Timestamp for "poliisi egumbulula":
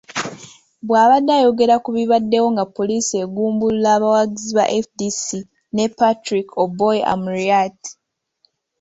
2.75-3.89